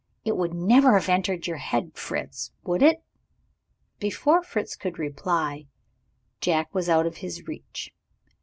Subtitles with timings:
[0.25, 3.03] It would never have entered your head, Fritz, would it?"
[3.99, 5.67] Before Fritz could reply,
[6.39, 7.93] Jack was out of his reach.